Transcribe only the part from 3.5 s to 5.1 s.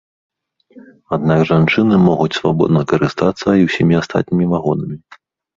і ўсімі астатнімі вагонамі.